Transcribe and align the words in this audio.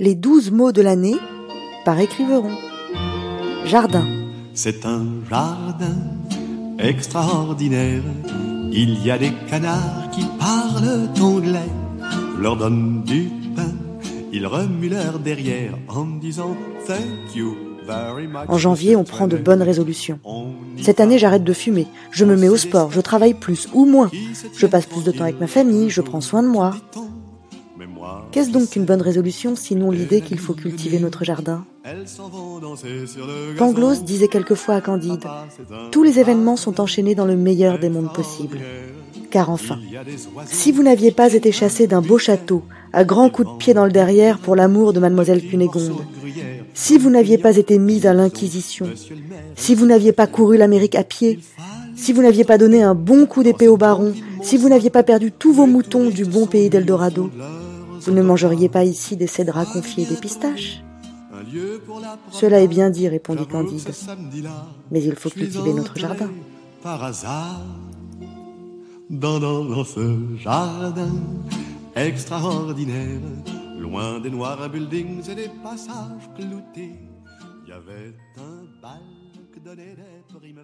les 0.00 0.14
douze 0.14 0.50
mots 0.50 0.72
de 0.72 0.80
l'année 0.80 1.16
par 1.84 2.00
écriveron. 2.00 2.50
Jardin. 3.66 4.06
C'est 4.54 4.86
un 4.86 5.06
jardin 5.28 5.96
extraordinaire. 6.78 8.02
Il 8.72 9.04
y 9.04 9.10
a 9.10 9.18
des 9.18 9.32
canards 9.48 10.10
qui 10.10 10.24
parlent 10.38 11.08
anglais. 11.20 11.70
Leur 12.38 12.56
donne 12.56 13.02
du 13.04 13.30
pain, 13.54 13.72
ils 14.32 14.46
remuent 14.46 14.88
leur 14.88 15.18
derrière 15.18 15.74
en 15.88 16.06
disant 16.06 16.56
thank 16.86 17.36
you. 17.36 17.54
very 17.86 18.26
much. 18.26 18.48
En 18.48 18.58
janvier, 18.58 18.96
on 18.96 19.04
prend 19.04 19.26
de 19.26 19.36
bonnes 19.36 19.62
résolutions. 19.62 20.18
Cette 20.80 21.00
année, 21.00 21.18
j'arrête 21.18 21.44
de 21.44 21.52
fumer. 21.52 21.86
Je 22.10 22.24
me 22.24 22.36
mets 22.36 22.48
au 22.48 22.56
sport. 22.56 22.90
Je 22.92 23.00
travaille 23.00 23.34
plus 23.34 23.68
ou 23.74 23.84
moins. 23.84 24.10
Je 24.56 24.66
passe 24.66 24.86
plus 24.86 25.04
de 25.04 25.10
temps 25.10 25.24
avec 25.24 25.40
ma 25.40 25.46
famille. 25.46 25.90
Je 25.90 26.00
prends 26.00 26.20
soin 26.20 26.42
de 26.42 26.48
moi. 26.48 26.74
Qu'est-ce 28.32 28.50
donc 28.50 28.70
qu'une 28.70 28.84
bonne 28.84 29.02
résolution 29.02 29.56
sinon 29.56 29.90
l'idée 29.90 30.20
qu'il 30.20 30.38
faut 30.38 30.54
cultiver 30.54 30.98
notre 30.98 31.24
jardin 31.24 31.64
Pangloss 33.56 34.04
disait 34.04 34.28
quelquefois 34.28 34.76
à 34.76 34.80
Candide 34.80 35.24
Tous 35.90 36.02
les 36.02 36.18
événements 36.18 36.56
sont 36.56 36.80
enchaînés 36.80 37.14
dans 37.14 37.24
le 37.24 37.36
meilleur 37.36 37.78
des 37.78 37.88
mondes 37.88 38.12
possibles. 38.12 38.58
Car 39.30 39.50
enfin, 39.50 39.78
si 40.46 40.72
vous 40.72 40.82
n'aviez 40.82 41.12
pas 41.12 41.32
été 41.32 41.52
chassé 41.52 41.86
d'un 41.86 42.02
beau 42.02 42.18
château, 42.18 42.64
à 42.92 43.04
grands 43.04 43.30
coups 43.30 43.48
de 43.48 43.56
pied 43.58 43.74
dans 43.74 43.84
le 43.84 43.92
derrière 43.92 44.38
pour 44.38 44.56
l'amour 44.56 44.92
de 44.92 45.00
mademoiselle 45.00 45.46
Cunégonde, 45.46 46.04
si 46.74 46.98
vous 46.98 47.10
n'aviez 47.10 47.38
pas 47.38 47.56
été 47.56 47.78
mis 47.78 48.06
à 48.06 48.12
l'inquisition, 48.12 48.88
si 49.54 49.74
vous 49.74 49.86
n'aviez 49.86 50.12
pas 50.12 50.26
couru 50.26 50.56
l'Amérique 50.56 50.96
à 50.96 51.04
pied, 51.04 51.38
si 51.94 52.12
vous 52.12 52.22
n'aviez 52.22 52.44
pas 52.44 52.58
donné 52.58 52.82
un 52.82 52.94
bon 52.94 53.26
coup 53.26 53.42
d'épée 53.42 53.68
au 53.68 53.76
baron, 53.76 54.12
si 54.42 54.56
vous 54.56 54.68
n'aviez 54.68 54.90
pas 54.90 55.02
perdu 55.02 55.30
tous 55.32 55.52
vos 55.52 55.66
moutons 55.66 56.10
du 56.10 56.24
bon 56.24 56.46
pays 56.46 56.70
d'Eldorado, 56.70 57.30
vous 58.00 58.12
ne 58.12 58.22
mangeriez 58.22 58.68
pas 58.68 58.84
ici 58.84 59.16
des 59.16 59.26
cédrats 59.26 59.66
confits 59.66 60.02
et 60.02 60.06
des 60.06 60.16
pistaches 60.16 60.82
Cela 62.30 62.60
est 62.60 62.68
bien 62.68 62.90
dit, 62.90 63.08
répondit 63.08 63.46
Candide. 63.46 63.88
Mais 64.90 65.02
il 65.02 65.14
faut 65.16 65.30
cultiver 65.30 65.72
notre 65.72 65.96
jardin. 65.98 66.30
Par 66.82 67.02
hasard, 67.04 67.60
dans, 69.10 69.38
dans, 69.38 69.64
dans 69.64 69.84
ce 69.84 70.18
jardin 70.38 71.12
extraordinaire, 71.94 73.20
loin 73.78 74.20
des 74.20 74.30
noirs 74.30 74.68
buildings 74.70 75.28
et 75.30 75.34
des 75.34 75.50
passages 75.62 76.28
cloutés, 76.36 76.94
il 77.64 77.68
y 77.68 77.72
avait 77.72 78.14
un 78.38 78.64
bal 78.80 79.00
que 79.52 79.60
donnaient 79.60 79.96
des 79.96 80.22
primes. 80.38 80.60